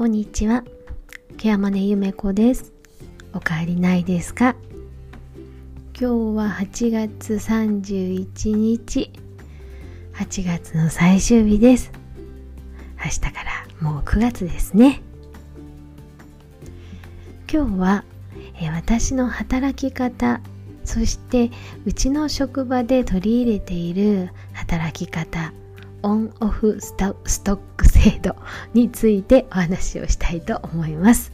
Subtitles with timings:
[0.00, 0.64] こんにちは。
[1.36, 2.72] ケアマネゆめこです。
[3.34, 4.56] おかえりないですか？
[5.92, 9.12] 今日は8月31日。
[10.14, 11.92] 8月の最終日です。
[12.96, 13.30] 明日か
[13.82, 15.02] らもう9月ですね。
[17.52, 18.04] 今日は、
[18.58, 20.40] え私の働き方、
[20.82, 21.50] そして
[21.84, 25.52] うちの職場で取り入れている働き方、
[26.02, 28.36] オンオフストック制度
[28.74, 31.32] についてお話をしたいと思います。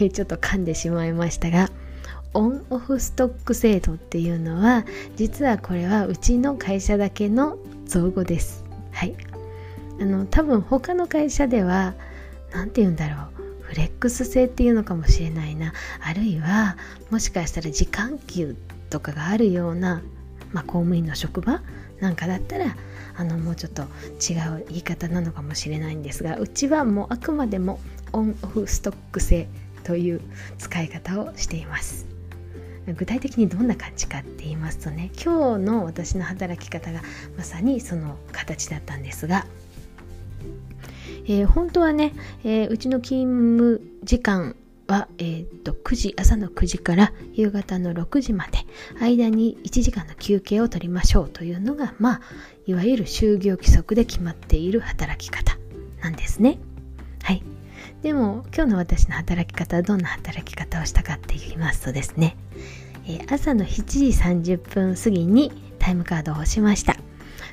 [0.00, 1.70] えちょっと噛んでしまいましたが
[2.34, 4.84] オンオフストック制度っていうのは
[5.16, 8.64] 実はこれはうちの会社だけの造語です。
[8.92, 9.14] はい。
[10.00, 11.94] あの多分他の会社では
[12.52, 16.76] 何て言うんだろうフレックス制っていうのかもしれないなあるいは
[17.10, 18.56] もしかしたら時間給
[18.90, 20.02] とかがあるような、
[20.52, 21.62] まあ、公務員の職場
[22.02, 22.76] なんかだったら
[23.16, 27.78] あのもうちょっと違う言い方なのかもしれないんですがうちはもうあくまでも
[28.12, 29.46] オンオフストック制
[29.84, 30.20] という
[30.58, 32.06] 使い方をしています。
[32.98, 37.00] 具体的にどんな感じかって言いますとね今日の私の働き方が
[37.38, 39.46] まさにその形だったんですが、
[41.26, 44.56] えー、本当はね、えー、うちの勤務時間
[44.92, 48.58] は、えー、と9時朝の9時から夕方の6時まで
[49.00, 52.20] 間に1時間の休憩を取りましょうというのがまあ
[52.66, 55.56] いわゆる就業規則で決まっている働き方
[56.02, 56.58] なんですね。
[57.22, 57.42] はい。
[58.02, 62.36] でも今日の私の働き方はどんな働き方をしたかって言いますとですね、
[63.06, 66.96] えー、朝の7時30分過ぎにタイムカードを押しました。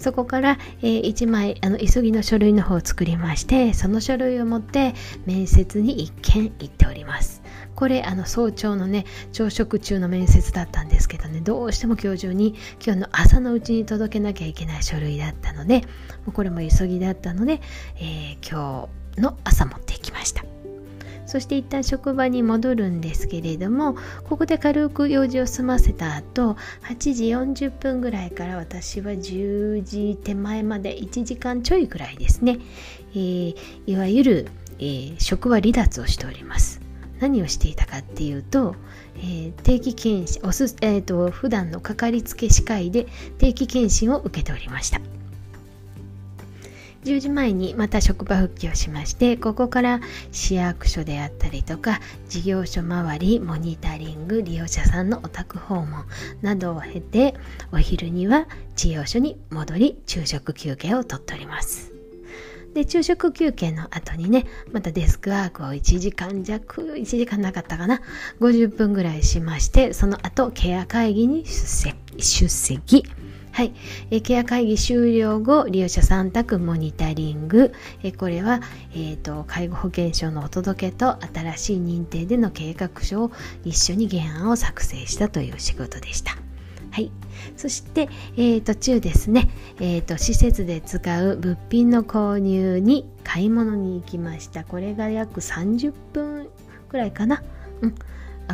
[0.00, 4.94] そこから、えー、1枚あの急ぎの書類の方を作りましてその書類を持って
[5.26, 7.42] 面接に一件行っております。
[7.74, 15.86] これあの早朝のね朝食中の面接だったんですけどねどうしても今日中に今日の朝のうちに届けなきゃいけない書類だったのでも
[16.28, 17.60] うこれも急ぎだったので、
[17.96, 20.44] えー、今日の朝持っていきました。
[21.26, 23.94] そして一旦職場に戻るんですけれども
[24.28, 26.56] ここで軽く用事を済ませた後
[26.88, 32.58] 8時40分ぐらいから私は10時手前まで1時間ちょいぐらいですね、
[33.12, 33.56] えー、
[33.86, 34.48] いわゆる、
[34.80, 36.89] えー、職場離脱をしております。
[37.20, 38.74] 何をしていたかっていうと、
[39.16, 43.06] えー、定期検診おす、えーと普段のかかりつけ歯科医で
[43.38, 45.00] 定期検診を受けておりました。
[47.04, 50.00] 10時前にまた職場復帰をしましてここから
[50.32, 56.04] 市役所であったりとか事業所周りモニタリング利用者さんのお宅訪問
[56.42, 57.34] などを経て
[57.72, 61.99] お昼には事業所に戻り昼食休憩をとっております。
[62.74, 68.00] で昼食休憩の後にねまたデスクワークを1時間弱1時間なかったかな
[68.40, 73.04] 50分ぐらいしましてその後ケア会議に出席
[73.52, 73.72] はい、
[74.22, 77.72] ケア会議終了後、利用者3択モニタリング、
[78.16, 78.60] これは、
[78.92, 83.32] えーと、介護保険証のお届けと新しい認定での計画書を
[83.64, 86.49] 一緒に原案を作成したという仕事でした。
[86.90, 87.10] はい、
[87.56, 94.64] そして、えー、途中ですね、えーと、施設で使う物品の購入に買い物に行きました。
[94.64, 96.48] これが約30分
[96.88, 97.42] くらいかな。
[97.82, 97.94] うん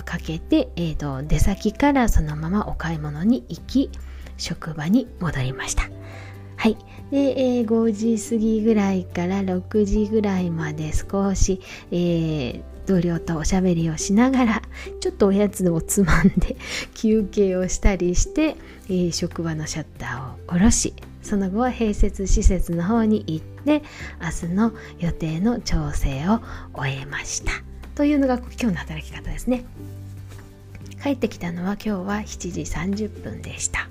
[0.04, 3.90] かけて、えーと出先からそのままお買い物に行き、
[4.36, 5.84] 職場に戻りました。
[6.56, 6.76] はい。
[7.10, 11.60] で、えー、5時過ぎぐらいから6時ぐらいまで少し、
[11.90, 14.62] えー、同僚とおしゃべりをしながら、
[15.00, 16.56] ちょっとおやつをつまんで
[16.94, 18.56] 休憩をしたりして、
[18.88, 23.82] えー、職場のシャッターを下ろし、その後は併設施設の方に行って、
[24.22, 26.40] 明日の予定の調整を
[26.72, 27.52] 終えました。
[27.96, 29.64] というのが今日の働き方ですね。
[31.02, 32.60] 帰ってきたのは今日は7時
[33.06, 33.88] 30分でした。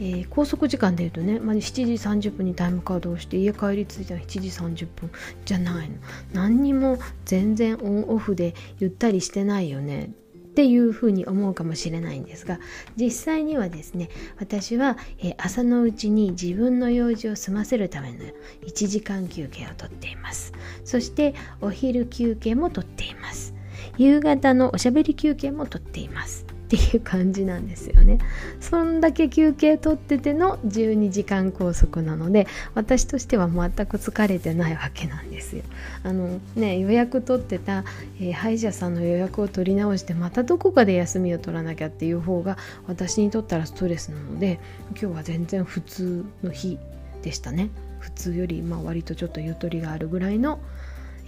[0.00, 5.10] えー、高速時間でいうとね、まあ、7時30分にタイムカードをして家帰り着いたら7時30分
[5.44, 5.96] じゃないの。
[6.32, 10.10] 何にも全然オンオフでゆったりしてないよね。
[10.50, 12.58] っていうふうに思うかもしれないんですが
[12.96, 18.18] 実際にはですね私は、えー、朝のうちに自分の用事を済ませるための
[18.66, 20.52] 1時間休憩をとっています。
[20.84, 23.54] そしてお昼休憩もとっています。
[23.96, 26.49] 夕方のおしゃべり休憩もとっています。
[26.70, 28.18] っていう感じなんですよね。
[28.60, 35.64] そんだけ休憩取ってての12時間拘束なので私としては全く疲れてないわけなんですよ。
[36.04, 37.82] あのね予約取ってた、
[38.20, 42.56] えー、歯医者さんの予約を取り直してまたどこかで休みを取らなきゃっていう方が
[42.86, 46.78] 私にとったらストレスなので今日は全然普通の日
[47.22, 47.70] でしたね。
[47.98, 50.60] 普通よりまあ割とちょっとゆとりがあるぐらいの、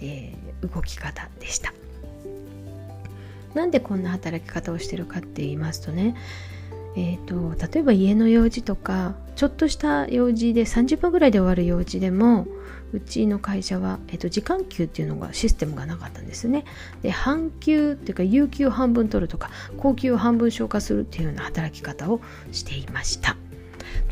[0.01, 1.73] えー、動き方でした。
[3.53, 6.15] なんでこんな働き方をしてるかって言いますとね
[6.95, 12.45] えーと、例えば家の用事とかちょっとした用事で30分ぐらいで終わる用事でも
[12.93, 16.63] うちの会社は、えっと、時間給っていうのがシステムがなかったんですね。
[17.01, 22.21] で半休っていうか有給を半分取るとか高給を半分消化するっていうような働き方を
[22.51, 23.35] していました。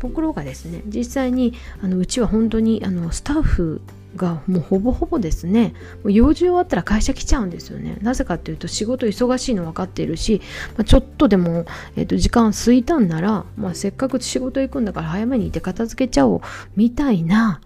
[0.00, 3.80] ところがですね実際にあのうちは本当にあのスタッフ
[4.16, 10.40] がもうほぼほぼですねもう用事終わったら会社来ちゃうんですよねなぜかっていうと仕事忙しいの分かっているし、
[10.76, 11.64] まあ、ちょっとでも、
[11.96, 16.40] えー、と時間空いたんなら、まあ、せっかく仕事行くんだから早めにいて片付けちゃおう
[16.76, 17.60] みたいな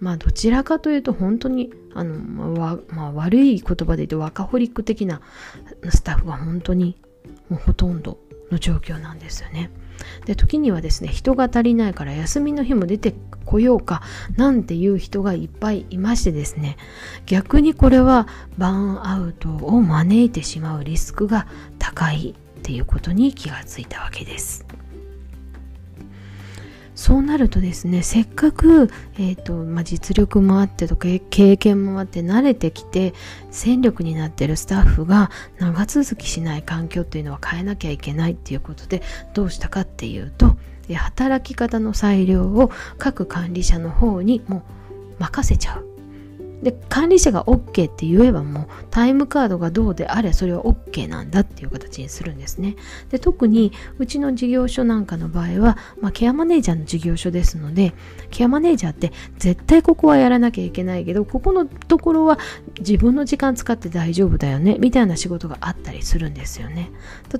[0.00, 5.20] まあどちらかというと本当にあの、まあ、まあ、悪い言葉で言うとワカホリック的な
[5.90, 6.96] スタッフが本当に
[7.48, 8.18] もうほとんど
[8.50, 9.70] の状況なんですよね。
[10.26, 13.14] で時にはですね人が足りないから休みの日も出て
[13.44, 14.02] こようか
[14.36, 16.76] なんていう人がいっぱいいましてですね
[17.26, 21.46] 逆にこれはバーンアウトを招いてしまうリスクが
[21.78, 24.66] 高いっていうことに気がついたわけです。
[27.00, 33.14] そうなるとですねせっかく、えーとまあ、実力もあってとか経験もあって慣れてきて
[33.50, 39.00] 戦力になってるスタッフが長続きしない環境っていうのは変えなきゃいけないっていうことで
[39.32, 40.58] どうしたかっていうと
[40.92, 44.62] 働き方の裁量を各管理者の方にも
[45.18, 45.89] 任せちゃう。
[46.62, 52.76] で管理者が OK って言えばもうタイムカードがどうであれそれは OK なんだっていう形にするんですね。
[53.10, 57.94] で特にうちの事業所なんかの場合は、まあ、ケアマネージャーの事業所ですので
[58.30, 62.38] ケアマネージャーって絶対ここはやらなきゃいけないけどここのところは
[62.78, 66.90] 自分の時間使って大丈夫だよねみたいな仕事があったりするんですよね。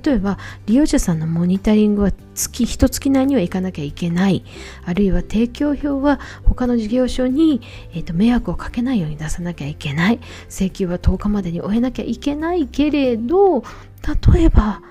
[0.02, 4.44] 例えば利用者さんのモニタリングは月一月内には行かなきゃいけない。
[4.84, 7.60] あるいは提供表は他の事業所に、
[7.92, 10.20] えーと迷惑をかけないようにに出さなきゃいけない。
[10.48, 13.62] 請求は10日までに終えなきゃいけないけれど
[14.32, 14.82] 例えば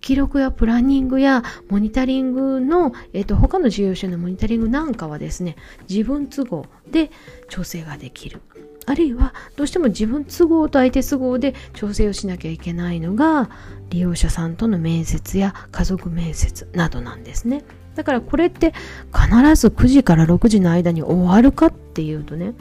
[0.00, 5.56] 記録やプランニングやモニタリングの、えーと、他の事業所のモニタリングなんかはですね
[5.88, 7.10] 自分都合で
[7.48, 8.40] 調整ができる。
[8.86, 13.50] あるいはどうしても自分都合と相手都合で調整をしなきゃいけないのが
[13.90, 17.64] 利用者さんとの面接や家族面接などなんですね。
[17.96, 18.72] だからこれって
[19.12, 22.54] 必ず9時から6時の間に終わるかっていうとね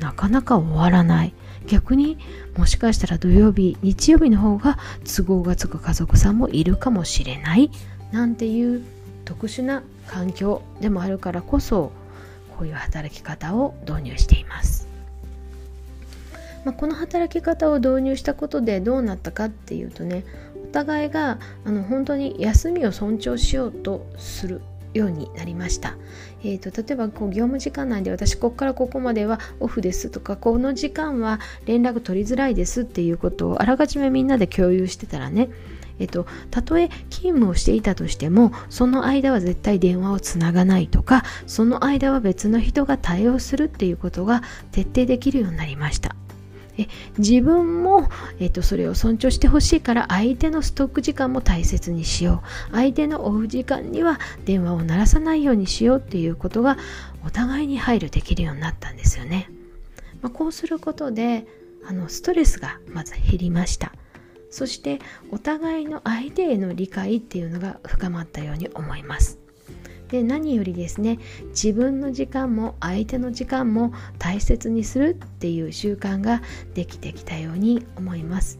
[0.00, 1.34] なかなか終わらない。
[1.66, 2.18] 逆に
[2.56, 7.70] もしかしたら土曜日日曜日の方が都合がつく家族さんもいるかもしれない
[8.12, 8.82] なんていう
[9.24, 11.92] 特殊な環境でもあるからこそ
[12.56, 14.86] こういう働き方を導入しています、
[16.64, 20.24] まあ、この働き方を導入したことでどうなったかっていうとね
[20.64, 24.62] お互いがあの本当に休みを尊重しようとする
[24.96, 25.96] ようになりました。
[26.42, 35.48] えーと、例えばこう業務時間内で私ここからここまではオフですとかこの時間は連絡取りづらいですっていうことをあらかじめみんなで共有してたらね
[35.98, 44.42] えっと、たとえ勤務をしていたとしてもその間は絶対電話をつながないとかその間は別の人が対応するっていうことが
[44.72, 46.14] 徹底できるようになりました
[46.78, 46.88] え
[47.18, 48.08] 自分も、
[48.38, 52.42] えっと、それを尊重してほしいから相手のストック時間も大切にしよ
[52.72, 52.72] う。
[52.72, 56.76] 相手のオフ時間には電話を鳴らさないようにしようっていうことが
[57.24, 59.50] お互いに配慮できるようになったんですよね、
[60.22, 61.46] まあ、こうすることで
[61.88, 63.92] あのストレスがまず減りました。
[64.50, 65.00] そして
[65.30, 69.38] お互いの相手への理解っていうのが深まったように思います。
[70.08, 76.42] で何よりですね自分の時間も相手の時間も大切にするっていう習慣が
[76.74, 78.58] できてきたように思います。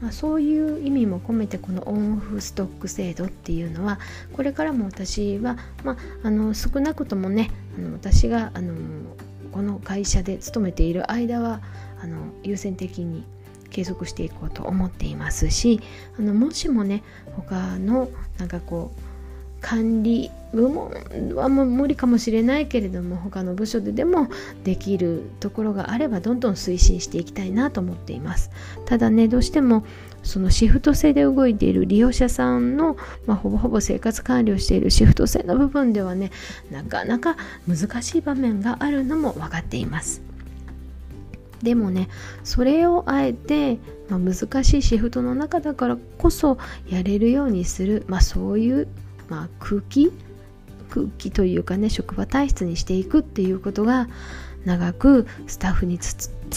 [0.00, 4.00] まあ、そういう意味も込めてこのオンオフストック制度っていうのは
[4.32, 8.74] これからも私は、まあ、あの少なくともねあの私があの
[9.52, 11.60] この会社で勤めている間は
[12.02, 13.24] あの優先的に
[13.70, 15.80] 継続していこうと思っていますし
[16.18, 17.04] あのもしもね
[17.36, 18.08] 他の
[18.38, 19.11] なんかこう
[19.62, 20.90] 管理部門
[21.34, 24.28] はもう無理かもしれないけれども他の部署ででも
[24.64, 28.50] できるところがあればどんどん推進していきたいなと思っています。
[28.84, 29.86] ただねどうしても
[30.22, 36.30] そのシフト制で動いている利用者さんの、まあ、ほぼほぼ生活管理をしているシフト制の部分ではね
[36.70, 40.22] なかなか難しい場面があるのも分かっています。
[41.62, 42.08] でもね
[42.42, 43.78] それをあえて、
[44.08, 48.88] まあ、難しいシフトの中だからこそやれるようにする、まあ、そういう
[49.32, 50.12] まあ、空気
[50.90, 54.08] 空気というかね職場体質にしていくっていうことが
[54.66, 55.98] 長くスタッフに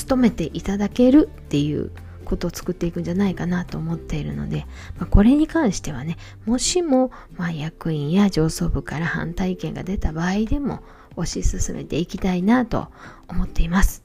[0.10, 1.92] 努めていただけるっていう
[2.26, 4.66] ことを作っていくんじゃないかなと思っているので、
[4.98, 10.84] まあ、これに関してはねもしも、まあ、役員や上層部から反対意見が出た場合でも
[11.16, 12.90] 推し進めていきたいなと
[13.30, 14.04] 思っています、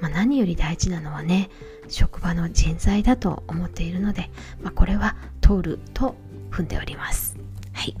[0.00, 1.50] まあ、何より大事なのはね
[1.88, 4.30] 職場の人材だと思っているので、
[4.62, 6.14] まあ、これは通ると
[6.52, 7.36] 踏んでおります。
[7.74, 7.94] はい。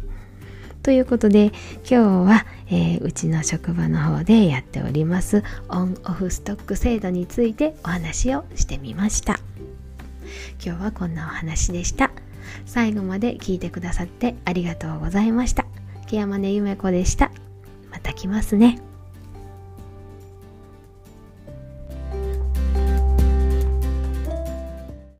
[0.82, 1.94] ということで今日
[2.28, 9.40] は、えー、うちの職場の方でやっておりますオンオフストック制度についてお話をしてみました。
[10.64, 12.10] 今日はこんなお話でした。
[12.66, 15.66] 最後まで聞いてくださってありがとうございました。
[16.06, 17.30] 木山根ゆめ子でした。
[17.90, 18.78] また来ますね。